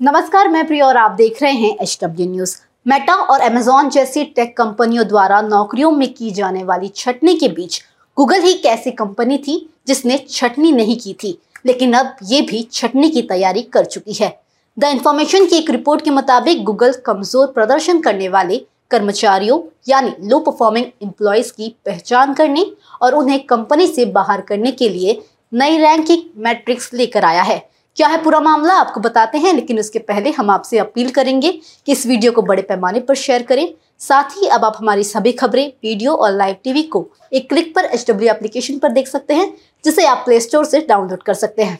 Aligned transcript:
नमस्कार, 0.00 0.48
मैं 0.48 0.66
प्रिया 0.66 0.86
और 0.86 0.96
आप 0.96 1.10
देख 1.10 1.40
रहे 1.42 1.52
हैं 1.52 1.76
एच 1.82 1.98
डब्ल्यू 2.02 2.26
न्यूज़ 2.28 2.56
मेटा 2.86 3.14
और 3.14 3.40
अमेजोन 3.40 3.88
जैसी 3.90 4.24
टेक 4.36 4.56
कंपनियों 4.56 5.06
द्वारा 5.08 5.40
नौकरियों 5.42 5.90
में 5.90 6.12
की 6.14 6.30
जाने 6.30 6.62
वाली 6.64 6.88
छटनी 6.90 7.34
के 7.34 7.48
बीच 7.48 7.80
गूगल 8.16 8.40
ही 8.42 8.52
कैसी 8.54 8.90
कंपनी 8.92 9.36
थी 9.38 9.54
जिसने 9.86 10.16
छटनी 10.28 10.72
नहीं 10.72 10.96
की 10.98 11.12
थी, 11.14 11.38
लेकिन 11.66 11.92
अब 11.94 12.16
ये 12.24 12.40
भी 12.42 12.62
छटनी 12.72 13.10
की 13.10 13.22
तैयारी 13.22 13.62
कर 13.64 13.84
चुकी 13.84 14.12
है। 14.12 14.28
द 14.76 14.84
इंफॉर्मेशन 14.86 15.46
की 15.46 15.58
एक 15.58 15.70
रिपोर्ट 15.70 16.04
के 16.04 16.10
मुताबिक 16.10 16.64
गूगल 16.64 16.92
कमज़ोर 17.06 17.46
प्रदर्शन 17.48 18.00
करने 18.00 18.28
वाले 18.28 18.58
कर्मचारियों, 18.90 19.60
यानी 19.88 20.12
लो 20.22 20.38
परफॉर्मिंग 20.40 20.86
एम्प्लॉयज़ 21.02 21.52
की 21.52 21.74
पहचान 21.86 22.34
करने 22.34 22.66
और 23.02 23.14
उन्हें 23.14 23.44
कंपनी 23.46 23.86
से 23.86 24.04
बाहर 24.12 24.40
करने 24.42 24.72
के 24.72 24.88
लिए 24.88 25.20
नई 25.52 25.78
रैंकिंग 25.78 26.22
मैट्रिक्स 26.38 26.92
लेकर 26.94 27.24
आया 27.24 27.42
है। 27.42 27.58
क्या 27.96 28.06
है 28.08 28.22
पूरा 28.22 28.38
मामला? 28.40 28.74
आपको 28.74 29.00
बताते 29.00 29.38
हैं, 29.38 29.52
लेकिन 29.52 29.78
उसके 29.78 29.98
पहले 30.00 30.30
हम 30.32 30.50
आपसे 30.50 30.78
अपील 30.78 31.10
करेंगे 31.10 31.50
कि 31.86 31.92
इस 31.92 32.06
वीडियो 32.06 32.32
को 32.32 32.42
बड़े 32.42 32.62
पैमाने 32.62 33.00
पर 33.00 33.14
शेयर 33.16 33.42
करें। 33.42 33.68
साथ 34.00 34.30
ही 34.36 34.46
अब 34.48 34.64
आप 34.64 34.76
हमारी 34.78 35.04
सभी 35.04 35.32
खबरें, 35.32 35.66
वीडियो 35.84 36.14
और 36.14 36.32
लाइव 36.32 36.56
टीवी 36.64 36.82
को 36.84 37.06
एक 37.32 37.48
क्लिक 37.48 37.74
पर 37.74 37.84
एच 37.84 38.10
एप्लीकेशन 38.10 38.78
पर 38.78 38.92
देख 38.92 39.08
सकते 39.08 39.34
हैं, 39.34 39.52
जिसे 39.84 40.06
आप 40.06 40.22
प्ले 40.24 40.40
स्टोर 40.40 40.64
से 40.64 40.80
डाउनलोड 40.88 41.22
कर 41.22 41.34
सकते 41.34 41.62
हैं। 41.62 41.78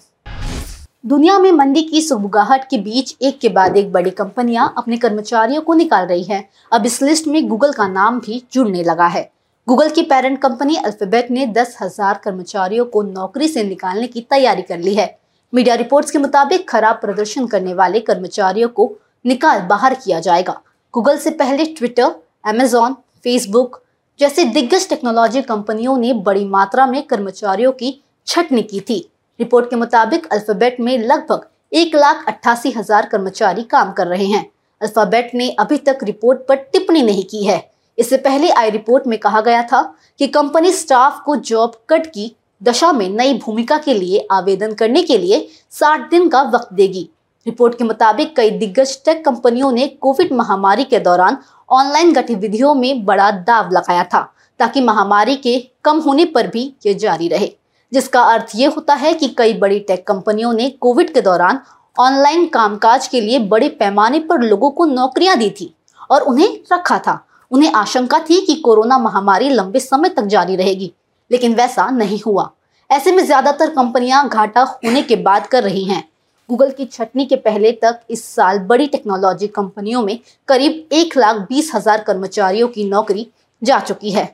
दुनिया 1.04 1.38
में 1.38 1.50
मंदी 1.52 1.82
की 1.82 2.00
सुबगाहट 2.02 2.68
के 2.70 2.78
बीच 2.78 3.14
एक 3.22 3.38
के 3.40 3.48
बाद 3.48 3.76
एक 3.76 3.90
बड़ी 3.92 4.10
कंपनियाँ 4.12 4.72
अपने 4.78 4.96
कर्मचारियों 4.96 5.62
को 5.62 5.74
निकाल 5.74 6.06
रही 6.06 6.22
हैं। 6.22 6.48
अब 6.72 6.86
इस 6.86 7.00
लिस्ट 7.02 7.26
में 7.26 7.46
गूगल 7.48 7.72
का 7.72 7.88
नाम 7.88 8.20
भी 8.20 8.42
जुड़ने 8.52 8.82
लगा 8.82 9.06
है। 9.08 9.28
गूगल 9.68 9.90
की 9.90 10.02
पेरेंट 10.04 10.40
कंपनी 10.40 10.76
अल्फ़ाबेट 10.76 11.30
ने 11.30 11.46
दस 11.48 11.76
हज़ार 11.82 12.20
कर्मचारियों 12.24 12.84
को 12.86 13.02
नौकरी 13.02 13.48
से 13.48 13.64
निकालने 13.64 14.06
की 14.06 14.20
तैयारी 14.30 14.62
कर 14.62 14.78
ली 14.78 14.94
है। 14.94 15.06
मीडिया 15.54 15.74
रिपोर्ट्स 15.74 16.10
के 16.10 16.18
मुताबिक 16.18 16.68
खराब 16.68 16.96
प्रदर्शन 16.96 17.46
करने 17.46 17.74
वाले 17.74 17.98
कर्मचारियों 18.00 18.68
को 18.68 18.90
निकाल 19.24 19.60
बाहर 19.62 19.94
किया 19.94 20.18
जाएगा। 20.20 20.60
गूगल 20.94 21.18
से 21.18 21.30
पहले 21.32 21.64
ट्विटर 21.74 22.14
अमेजॉन 22.46 22.96
फेसबुक 23.24 23.80
जैसे 24.20 24.44
दिग्गज 24.46 24.88
टेक्नोलॉजी 24.88 25.42
कंपनियों 25.42 25.96
ने 25.98 26.12
बड़ी 26.24 26.44
मात्रा 26.46 26.86
में 26.86 27.02
कर्मचारियों 27.02 27.72
की 27.72 27.92
छटनी 28.26 28.62
की 28.64 28.80
थी। 28.80 28.98
रिपोर्ट 29.40 29.70
के 29.70 29.76
मुताबिक 29.76 30.26
अल्फ़ाबेट 30.32 30.80
में 30.80 30.96
लगभग 31.00 31.46
एक 31.72 31.94
लाख 31.94 32.24
अट्ठासी 32.28 32.70
हज़ार 32.70 33.06
कर्मचारी 33.06 33.62
काम 33.70 33.92
कर 33.92 34.06
रहे 34.06 34.26
हैं। 34.26 34.44
अल्फ़ाबेट 34.80 35.34
ने 35.34 35.50
अभी 35.58 35.78
तक 35.80 36.04
रिपोर्ट 36.04 36.46
पर 36.48 36.56
टिप्पणी 36.56 37.02
नहीं 37.02 37.24
की 37.24 37.44
है। 37.44 37.62
इससे 37.98 38.16
पहले 38.20 38.50
आई 38.52 38.70
रिपोर्ट 38.72 39.06
में 39.06 39.18
कहा 39.18 39.40
गया 39.42 39.62
था 39.64 39.82
कि 40.18 40.26
कंपनी 40.28 40.72
स्टाफ 40.74 41.22
को 41.26 41.36
जॉब 41.48 41.82
कट 41.90 42.06
की 42.06 42.34
दशा 42.62 42.92
में 42.92 43.08
नई 43.08 43.34
भूमिका 43.38 43.78
के 43.78 43.94
लिए 43.94 44.26
आवेदन 44.32 44.72
करने 44.72 45.02
के 45.02 45.18
लिए 45.18 45.48
60 45.70 46.08
दिन 46.10 46.28
का 46.28 46.42
वक्त 46.42 46.68
देगी। 46.72 47.08
रिपोर्ट 47.46 47.78
के 47.78 47.84
मुताबिक, 47.84 48.36
कई 48.36 48.50
दिग्गज 48.50 48.98
टेक 49.04 49.24
कंपनियों 49.24 49.72
ने 49.72 49.86
कोविड 49.86 50.32
महामारी 50.32 50.84
के 50.84 50.98
दौरान 50.98 51.38
ऑनलाइन 51.70 52.12
गतिविधियों 52.12 52.74
में 52.74 53.04
बड़ा 53.04 53.30
दाव 53.30 53.70
लगाया 53.72 54.04
था, 54.04 54.32
ताकि 54.58 54.80
महामारी 54.80 55.36
के 55.36 55.58
कम 55.84 55.98
होने 55.98 56.24
पर 56.24 56.46
भी 56.46 56.74
ये 56.86 56.94
जारी 56.94 57.28
रहे। 57.28 57.50
जिसका 57.92 58.22
अर्थ 58.22 58.52
ये 58.54 58.66
होता 58.66 58.94
है 58.94 59.14
कि 59.14 59.28
कई 59.28 59.54
बड़ी 59.54 59.80
टेक 59.80 60.06
कंपनियों 60.06 60.52
ने 60.52 60.70
कोविड 60.70 61.14
के 61.14 61.20
दौरान 61.20 61.60
ऑनलाइन 61.98 62.46
कामकाज 62.46 63.06
के 63.08 63.20
लिए 63.20 63.38
बड़े 63.38 63.68
पैमाने 63.68 64.18
पर 64.20 64.40
लोगों 64.40 64.70
को 64.70 64.84
नौकरियाँ 64.84 65.36
दी 65.36 65.50
थी 65.50 65.74
और 66.10 66.22
उन्हें 66.22 66.58
रखा 66.72 66.98
था। 66.98 67.26
उन्हें 67.50 67.72
आशंका 67.72 68.18
थी 68.18 68.40
कि 68.40 68.54
कोरोना 68.54 68.98
महामारी 68.98 69.48
लंबे 69.48 69.80
समय 69.80 70.08
तक 70.08 70.22
जारी 70.22 70.56
रहेगी। 70.56 70.92
लेकिन 71.30 71.54
वैसा 71.54 71.88
नहीं 71.90 72.20
हुआ। 72.26 72.50
ऐसे 72.90 73.12
में 73.12 73.24
ज़्यादातर 73.26 73.70
कंपनियाँ 73.70 74.28
घाटा 74.28 74.62
होने 74.62 75.02
के 75.02 75.16
बाद 75.18 75.46
कर 75.46 75.62
रही 75.62 75.84
हैं। 75.84 76.02
गूगल 76.48 76.70
की 76.70 76.84
छटनी 76.84 77.24
के 77.26 77.36
पहले 77.38 77.72
तक 77.74 78.00
इस 78.10 78.24
साल 78.26 78.58
बड़ी 78.60 78.86
टेक्नोलॉजी 78.86 79.46
कंपनियों 79.48 80.02
में 80.02 80.18
करीब 80.48 80.88
एक 80.92 81.16
लाख 81.16 81.36
बीस 81.48 81.74
हज़ार 81.74 82.02
कर्मचारियों 82.02 82.68
की 82.68 82.88
नौकरी 82.88 83.26
जा 83.62 83.78
चुकी 83.80 84.10
है। 84.10 84.26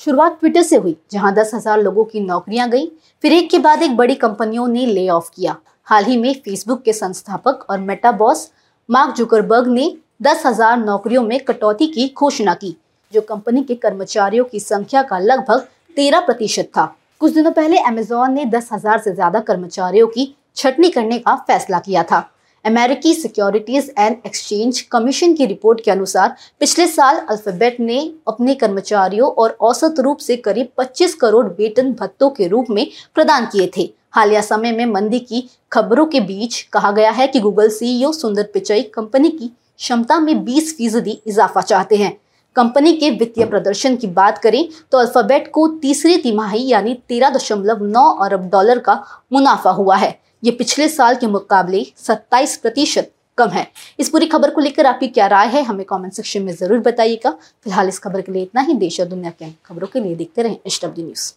शुरुआत 0.00 0.38
ट्विटर 0.40 0.62
से 0.62 0.76
हुई, 0.76 0.96
जहाँ 1.12 1.34
दस 1.34 1.50
हज़ार 1.54 1.82
लोगों 1.82 2.04
की 2.04 2.20
नौकरियाँ 2.20 2.68
गई। 2.70 2.86
फिर 3.24 3.32
एक 3.32 3.50
के 3.50 3.58
बाद 3.58 3.82
एक 3.82 3.96
बड़ी 3.96 4.14
कंपनियों 4.16 4.66
ने 4.68 4.86
ले 4.86 5.08
ऑफ़ 5.08 5.30
किया। 5.36 5.56
हाल 5.86 6.04
ही 6.04 6.16
में 6.16 6.32
फेसबुक 6.34 6.82
के 6.82 6.92
संस्थापक 6.92 7.66
और 7.70 7.78
मेटा 7.80 8.12
बॉस 8.14 8.50
मार्क 8.88 9.14
जुकरबर्ग 9.16 9.68
ने 9.68 9.94
दस 10.22 10.42
हज़ार 10.46 10.76
नौकरियों 10.78 11.22
में 11.22 11.38
कटौती 11.40 11.86
की 11.86 12.12
घोषणा 12.16 12.54
की, 12.54 12.76
जो 13.12 13.20
कंपनी 13.22 13.62
के 13.62 13.74
कर्मचारियों 13.76 14.44
की 14.44 14.60
संख्या 14.60 15.02
का 15.02 15.18
लगभग 15.18 15.66
तेरह 15.96 16.20
प्रतिशत 16.20 16.70
था। 16.76 16.84
कुछ 17.20 17.32
दिनों 17.32 17.52
पहले 17.52 17.78
अमेजोन 17.80 18.32
ने 18.32 18.44
दस 18.46 18.68
हज़ार 18.72 18.98
से 18.98 19.14
ज़्यादा 19.14 19.40
कर्मचारियों 19.42 20.06
की 20.08 20.34
छटनी 20.56 20.88
करने 20.90 21.18
का 21.18 21.34
फैसला 21.46 21.78
किया 21.78 22.02
था। 22.02 22.18
अमेरिकी 22.64 23.12
सिक्योरिटीज 23.14 23.92
एंड 23.98 24.16
एक्सचेंज 24.26 24.80
कमीशन 24.82 25.34
की 25.34 25.46
रिपोर्ट 25.46 25.80
के 25.80 25.90
अनुसार, 25.90 26.34
पिछले 26.60 26.86
साल 26.86 27.16
अल्फ़ाबेट 27.20 27.76
ने 27.80 27.98
अपने 28.28 28.54
कर्मचारियों 28.54 29.30
और 29.32 29.56
औसत 29.60 30.00
रूप 30.00 30.18
से 30.18 30.36
करीब 30.38 30.68
25 30.78 31.14
करोड़ 31.14 31.46
वेतन 31.48 31.92
भत्तों 31.92 32.30
के 32.30 32.48
रूप 32.48 32.70
में 32.70 32.86
प्रदान 33.14 33.46
किए 33.46 33.70
थे। 33.76 33.88
हालिया 34.12 34.40
समय 34.40 34.72
में 34.72 34.84
मंदी 34.86 35.18
की 35.20 35.48
खबरों 35.72 36.06
के 36.06 36.20
बीच 36.22 36.60
कहा 36.72 36.90
गया 36.92 37.10
है 37.10 37.26
कि 37.28 37.40
गूगल 37.40 37.68
सीईओ 37.70 38.12
सुंदर 38.12 38.48
पिचई 38.54 38.82
कंपनी 38.94 39.28
की 39.30 39.50
क्षमता 39.78 40.18
में 40.20 40.34
20 40.44 40.76
फ़ीसदी 40.76 41.18
इजाफा 41.26 41.60
चाहते 41.62 41.96
हैं। 41.96 42.16
कंपनी 42.56 42.92
के 42.92 43.10
वित्तीय 43.12 43.44
प्रदर्शन 43.46 43.96
की 43.96 44.06
बात 44.12 44.38
करें 44.38 44.68
तो 44.92 44.98
अल्फ़ाबेट 44.98 45.50
को 45.54 45.66
तीसरी 45.80 46.16
तिमाही 46.18 46.66
यानी 46.68 46.94
तेरह 47.08 47.30
दशमलव 47.30 47.82
नौ 47.86 48.04
अरब 48.24 48.48
डॉलर 48.50 48.78
का 48.78 48.94
मुनाफा 49.32 49.70
हुआ 49.72 49.96
है। 49.96 50.18
ये 50.44 50.50
पिछले 50.52 50.88
साल 50.88 51.16
के 51.16 51.26
मुकाबले 51.26 51.84
27 51.98 52.56
प्रतिशत 52.56 53.10
कम 53.38 53.48
है। 53.48 53.66
इस 53.98 54.08
पूरी 54.08 54.26
खबर 54.26 54.50
को 54.50 54.60
लेकर 54.60 54.86
आपकी 54.86 55.08
क्या 55.08 55.26
राय 55.26 55.48
है 55.48 55.62
हमें 55.62 55.84
कमेंट 55.86 56.12
सेक्शन 56.12 56.42
में 56.42 56.52
ज़रूर 56.54 56.78
बताइएगा। 56.80 57.30
फ़िलहाल 57.30 57.88
इस 57.88 57.98
खबर 57.98 58.20
के 58.20 58.32
लिए 58.32 58.42
इतना 58.42 58.60
ही। 58.60 58.74
देश 58.76 59.00
और 59.00 59.06
दुनिया 59.06 59.30
के 59.32 59.50
खबरों 59.64 59.88
के 59.88 60.00
लिए 60.00 60.14
देखते 60.16 60.42
रहें 60.42 60.56
एच 60.56 60.80
न्यूज़ 60.84 61.32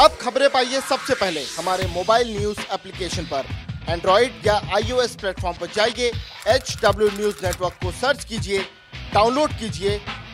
अब 0.00 0.18
खबरें 0.20 0.48
पाइए 0.50 0.80
सबसे 0.88 1.14
पहले। 1.14 1.42
हमारे 1.50 1.86
मोबाइल 1.94 2.36
न्यूज़ 2.38 2.60
एप्लीकेशन 2.74 3.24
पर। 3.32 3.44
एंड्रॉइड 3.88 4.46
या 4.46 4.60
आईओएस 4.74 5.16
प्लेटफॉर्म 5.16 5.56
पर 5.60 5.66
जाइए। 5.74 6.10
एच 6.48 6.76
डब्ल्यू 6.84 7.08
न्यूज़ 7.10 7.44
नेटवर्क 7.44 7.78
को 7.82 7.90
सर्च 8.00 8.24
कीजिए 8.24 8.58
डाउनलोड 9.14 9.50
कीजिए 9.58 9.98